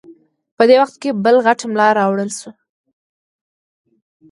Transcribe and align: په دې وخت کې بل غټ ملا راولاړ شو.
په 0.57 0.63
دې 0.69 0.75
وخت 0.81 0.95
کې 1.01 1.09
بل 1.25 1.35
غټ 1.45 1.59
ملا 1.71 1.87
راولاړ 1.99 2.29
شو. 2.39 2.51